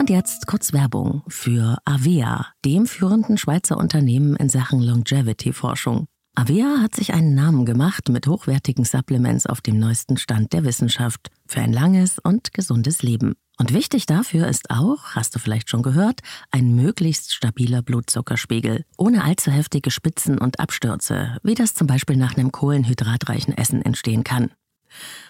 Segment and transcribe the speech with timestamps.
[0.00, 6.06] Und jetzt kurz Werbung für Avea, dem führenden Schweizer Unternehmen in Sachen Longevity-Forschung.
[6.34, 11.28] Avea hat sich einen Namen gemacht mit hochwertigen Supplements auf dem neuesten Stand der Wissenschaft
[11.46, 13.34] für ein langes und gesundes Leben.
[13.58, 16.20] Und wichtig dafür ist auch, hast du vielleicht schon gehört,
[16.50, 22.36] ein möglichst stabiler Blutzuckerspiegel, ohne allzu heftige Spitzen und Abstürze, wie das zum Beispiel nach
[22.36, 24.52] einem kohlenhydratreichen Essen entstehen kann.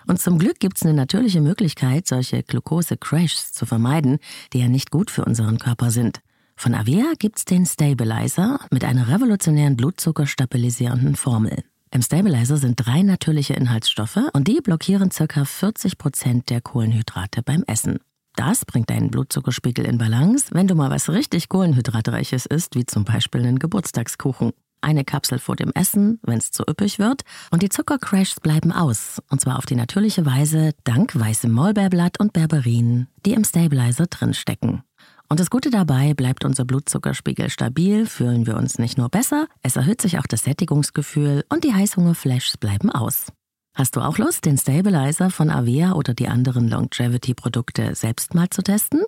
[0.06, 4.18] Und zum Glück gibt es eine natürliche Möglichkeit, solche Glucose-Crashs zu vermeiden,
[4.52, 6.20] die ja nicht gut für unseren Körper sind.
[6.56, 11.64] Von Avea gibt's den Stabilizer mit einer revolutionären blutzuckerstabilisierenden Formel.
[11.90, 15.44] Im Stabilizer sind drei natürliche Inhaltsstoffe und die blockieren ca.
[15.44, 17.98] 40 Prozent der Kohlenhydrate beim Essen.
[18.34, 23.04] Das bringt deinen Blutzuckerspiegel in Balance, wenn du mal was richtig Kohlenhydratreiches isst, wie zum
[23.04, 24.52] Beispiel einen Geburtstagskuchen.
[24.82, 29.22] Eine Kapsel vor dem Essen, wenn es zu üppig wird, und die Zuckercrashs bleiben aus,
[29.30, 34.82] und zwar auf die natürliche Weise dank weißem Maulbeerblatt und Berberin, die im Stabilizer drinstecken.
[35.28, 39.76] Und das Gute dabei, bleibt unser Blutzuckerspiegel stabil, fühlen wir uns nicht nur besser, es
[39.76, 43.28] erhöht sich auch das Sättigungsgefühl und die Heißhungerflashs bleiben aus.
[43.74, 48.62] Hast du auch Lust, den Stabilizer von Avea oder die anderen Longevity-Produkte selbst mal zu
[48.62, 49.02] testen?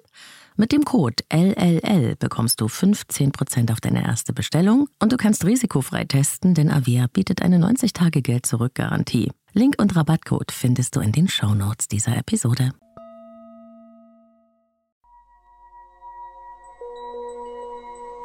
[0.57, 6.05] Mit dem Code LLL bekommst du 15% auf deine erste Bestellung und du kannst risikofrei
[6.05, 9.33] testen, denn Avea bietet eine 90-Tage-Geld-Zurück-Garantie.
[9.53, 12.73] Link und Rabattcode findest du in den Shownotes dieser Episode.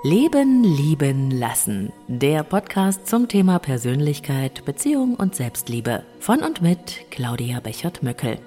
[0.01, 1.91] Leben, Lieben, Lassen.
[2.07, 6.05] Der Podcast zum Thema Persönlichkeit, Beziehung und Selbstliebe.
[6.21, 8.39] Von und mit Claudia Bechert-Möckel.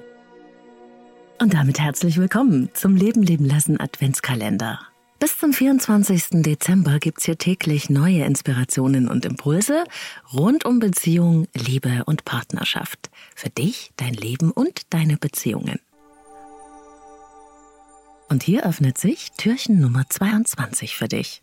[1.39, 4.81] Und damit herzlich willkommen zum Leben, Leben, Lassen Adventskalender.
[5.19, 6.43] Bis zum 24.
[6.43, 9.85] Dezember gibt's hier täglich neue Inspirationen und Impulse
[10.33, 13.11] rund um Beziehung, Liebe und Partnerschaft.
[13.37, 15.81] Für dich, dein Leben und deine Beziehungen.
[18.33, 21.43] Und hier öffnet sich Türchen Nummer 22 für dich.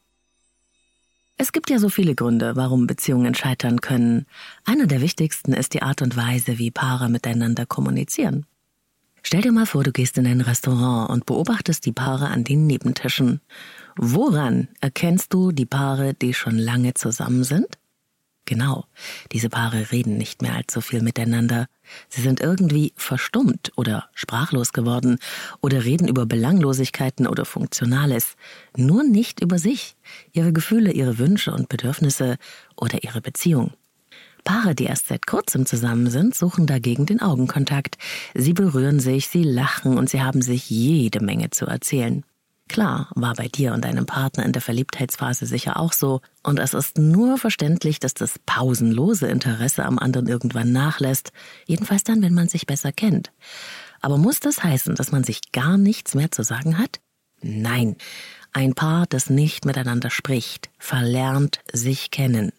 [1.37, 4.25] Es gibt ja so viele Gründe, warum Beziehungen scheitern können.
[4.65, 8.47] Einer der wichtigsten ist die Art und Weise, wie Paare miteinander kommunizieren.
[9.21, 12.65] Stell dir mal vor, du gehst in ein Restaurant und beobachtest die Paare an den
[12.65, 13.39] Nebentischen.
[13.95, 17.67] Woran erkennst du die Paare, die schon lange zusammen sind?
[18.49, 18.85] Genau,
[19.31, 21.67] diese Paare reden nicht mehr allzu viel miteinander.
[22.09, 25.19] Sie sind irgendwie verstummt oder sprachlos geworden
[25.61, 28.37] oder reden über Belanglosigkeiten oder Funktionales,
[28.75, 29.95] nur nicht über sich,
[30.31, 32.37] ihre Gefühle, ihre Wünsche und Bedürfnisse
[32.75, 33.73] oder ihre Beziehung.
[34.43, 37.99] Paare, die erst seit kurzem zusammen sind, suchen dagegen den Augenkontakt.
[38.33, 42.25] Sie berühren sich, sie lachen und sie haben sich jede Menge zu erzählen.
[42.69, 46.21] Klar, war bei dir und deinem Partner in der Verliebtheitsphase sicher auch so.
[46.43, 51.33] Und es ist nur verständlich, dass das pausenlose Interesse am anderen irgendwann nachlässt.
[51.65, 53.31] Jedenfalls dann, wenn man sich besser kennt.
[54.01, 57.01] Aber muss das heißen, dass man sich gar nichts mehr zu sagen hat?
[57.41, 57.95] Nein.
[58.53, 62.51] Ein Paar, das nicht miteinander spricht, verlernt sich kennen.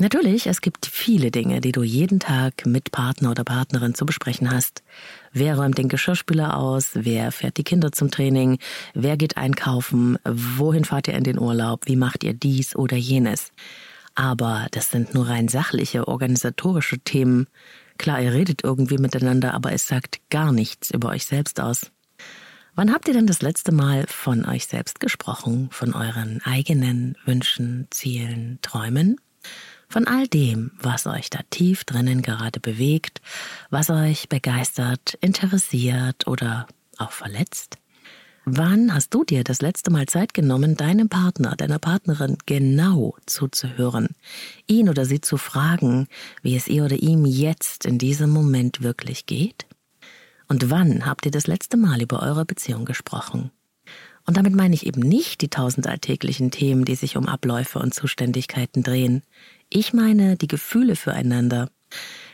[0.00, 4.48] Natürlich, es gibt viele Dinge, die du jeden Tag mit Partner oder Partnerin zu besprechen
[4.48, 4.84] hast.
[5.32, 6.90] Wer räumt den Geschirrspüler aus?
[6.94, 8.58] Wer fährt die Kinder zum Training?
[8.94, 10.16] Wer geht einkaufen?
[10.24, 11.86] Wohin fahrt ihr in den Urlaub?
[11.86, 13.50] Wie macht ihr dies oder jenes?
[14.14, 17.48] Aber das sind nur rein sachliche, organisatorische Themen.
[17.98, 21.90] Klar, ihr redet irgendwie miteinander, aber es sagt gar nichts über euch selbst aus.
[22.76, 25.68] Wann habt ihr denn das letzte Mal von euch selbst gesprochen?
[25.72, 29.20] Von euren eigenen Wünschen, Zielen, Träumen?
[29.88, 33.20] Von all dem, was euch da tief drinnen gerade bewegt,
[33.70, 36.66] was euch begeistert, interessiert oder
[36.98, 37.78] auch verletzt?
[38.44, 44.08] Wann hast du dir das letzte Mal Zeit genommen, deinem Partner, deiner Partnerin genau zuzuhören,
[44.66, 46.08] ihn oder sie zu fragen,
[46.42, 49.66] wie es ihr oder ihm jetzt in diesem Moment wirklich geht?
[50.46, 53.50] Und wann habt ihr das letzte Mal über eure Beziehung gesprochen?
[54.28, 57.94] Und damit meine ich eben nicht die tausend alltäglichen Themen, die sich um Abläufe und
[57.94, 59.22] Zuständigkeiten drehen.
[59.70, 61.70] Ich meine die Gefühle füreinander,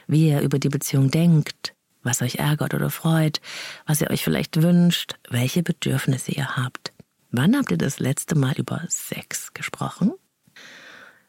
[0.08, 1.72] wie ihr über die Beziehung denkt,
[2.02, 3.40] was euch ärgert oder freut,
[3.86, 6.92] was ihr euch vielleicht wünscht, welche Bedürfnisse ihr habt.
[7.30, 10.10] Wann habt ihr das letzte Mal über Sex gesprochen?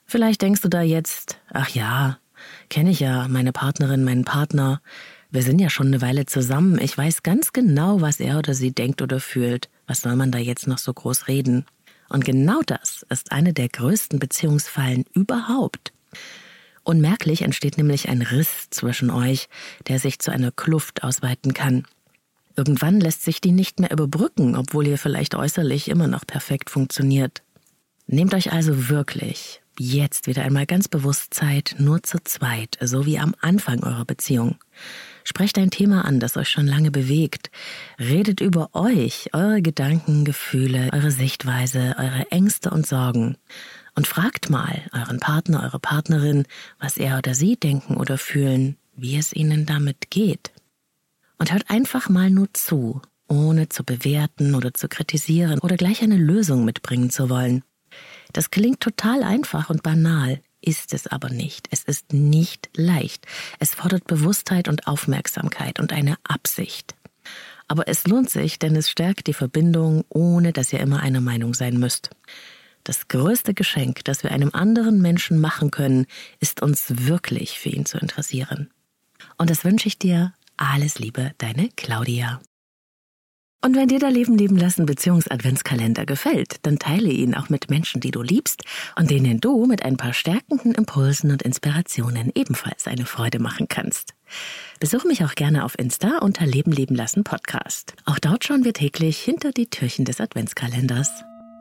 [0.03, 2.17] Vielleicht denkst du da jetzt, ach ja,
[2.69, 4.81] kenne ich ja meine Partnerin, meinen Partner.
[5.29, 6.79] Wir sind ja schon eine Weile zusammen.
[6.81, 9.69] Ich weiß ganz genau, was er oder sie denkt oder fühlt.
[9.87, 11.65] Was soll man da jetzt noch so groß reden?
[12.09, 15.91] Und genau das ist eine der größten Beziehungsfallen überhaupt.
[16.83, 19.49] Unmerklich entsteht nämlich ein Riss zwischen euch,
[19.87, 21.85] der sich zu einer Kluft ausweiten kann.
[22.55, 27.41] Irgendwann lässt sich die nicht mehr überbrücken, obwohl ihr vielleicht äußerlich immer noch perfekt funktioniert.
[28.07, 33.19] Nehmt euch also wirklich jetzt wieder einmal ganz bewusst Zeit, nur zu zweit, so wie
[33.19, 34.55] am Anfang eurer Beziehung.
[35.27, 37.49] Sprecht ein Thema an, das euch schon lange bewegt.
[37.99, 43.35] Redet über euch, eure Gedanken, Gefühle, eure Sichtweise, eure Ängste und Sorgen.
[43.95, 46.45] Und fragt mal euren Partner, eure Partnerin,
[46.79, 50.51] was er oder sie denken oder fühlen, wie es ihnen damit geht.
[51.39, 56.17] Und hört einfach mal nur zu, ohne zu bewerten oder zu kritisieren oder gleich eine
[56.17, 57.63] Lösung mitbringen zu wollen.
[58.31, 61.67] Das klingt total einfach und banal, ist es aber nicht.
[61.71, 63.25] Es ist nicht leicht.
[63.59, 66.95] Es fordert Bewusstheit und Aufmerksamkeit und eine Absicht.
[67.67, 71.53] Aber es lohnt sich, denn es stärkt die Verbindung, ohne dass ihr immer einer Meinung
[71.53, 72.09] sein müsst.
[72.83, 76.05] Das größte Geschenk, das wir einem anderen Menschen machen können,
[76.39, 78.69] ist uns wirklich für ihn zu interessieren.
[79.37, 80.33] Und das wünsche ich dir.
[80.57, 82.39] Alles Liebe, deine Claudia.
[83.65, 87.99] Und wenn dir der Leben leben lassen Beziehungsadventskalender gefällt, dann teile ihn auch mit Menschen,
[87.99, 88.63] die du liebst
[88.95, 94.13] und denen du mit ein paar stärkenden Impulsen und Inspirationen ebenfalls eine Freude machen kannst.
[94.79, 97.95] Besuche mich auch gerne auf Insta unter Leben leben lassen Podcast.
[98.05, 101.09] Auch dort schauen wir täglich hinter die Türchen des Adventskalenders.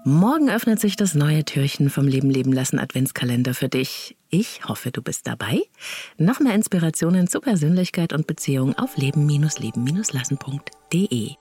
[0.04, 4.18] Morgen öffnet sich das neue Türchen vom Leben leben lassen Adventskalender für dich.
[4.28, 5.62] Ich hoffe, du bist dabei.
[6.18, 11.36] Noch mehr Inspirationen zu Persönlichkeit und Beziehung auf leben-leben-lassen.de.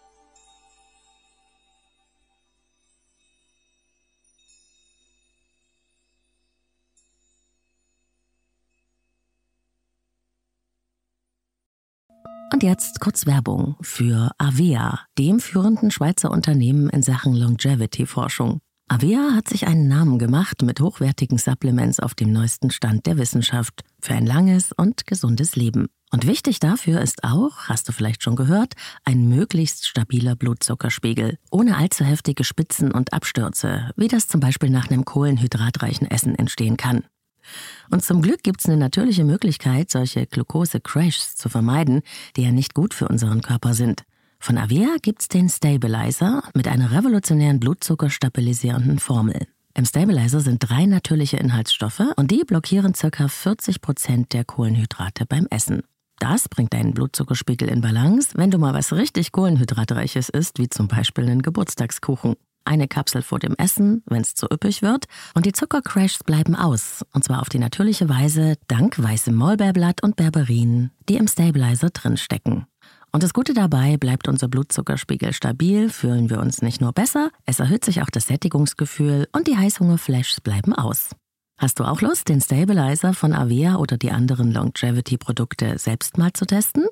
[12.54, 18.60] Und jetzt kurz Werbung für Avea, dem führenden Schweizer Unternehmen in Sachen Longevity-Forschung.
[18.88, 23.82] Avea hat sich einen Namen gemacht mit hochwertigen Supplements auf dem neuesten Stand der Wissenschaft
[24.00, 25.88] für ein langes und gesundes Leben.
[26.12, 31.76] Und wichtig dafür ist auch, hast du vielleicht schon gehört, ein möglichst stabiler Blutzuckerspiegel, ohne
[31.76, 37.04] allzu heftige Spitzen und Abstürze, wie das zum Beispiel nach einem kohlenhydratreichen Essen entstehen kann.
[37.90, 42.02] Und zum Glück gibt es eine natürliche Möglichkeit, solche Glucose-Crashs zu vermeiden,
[42.36, 44.04] die ja nicht gut für unseren Körper sind.
[44.40, 49.48] Von Avea gibt's den Stabilizer mit einer revolutionären blutzuckerstabilisierenden Formel.
[49.74, 53.28] Im Stabilizer sind drei natürliche Inhaltsstoffe und die blockieren ca.
[53.28, 55.84] 40 Prozent der Kohlenhydrate beim Essen.
[56.20, 60.88] Das bringt deinen Blutzuckerspiegel in Balance, wenn du mal was richtig Kohlenhydratreiches isst, wie zum
[60.88, 65.52] Beispiel einen Geburtstagskuchen eine Kapsel vor dem Essen, wenn es zu üppig wird, und die
[65.52, 71.18] Zuckercrashs bleiben aus, und zwar auf die natürliche Weise dank weißem Maulbeerblatt und Berberin, die
[71.18, 72.66] im Stabilizer drinstecken.
[73.12, 77.60] Und das Gute dabei, bleibt unser Blutzuckerspiegel stabil, fühlen wir uns nicht nur besser, es
[77.60, 81.10] erhöht sich auch das Sättigungsgefühl und die Heißhungerflashs bleiben aus.
[81.60, 86.46] Hast du auch Lust, den Stabilizer von Avea oder die anderen Longevity-Produkte selbst mal zu
[86.46, 86.88] testen?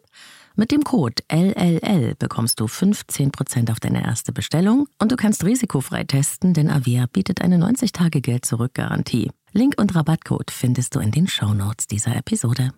[0.55, 6.03] Mit dem Code LLL bekommst du 15% auf deine erste Bestellung und du kannst risikofrei
[6.03, 9.31] testen, denn Avia bietet eine 90-Tage-Geld-Zurück-Garantie.
[9.53, 12.71] Link und Rabattcode findest du in den Shownotes dieser Episode.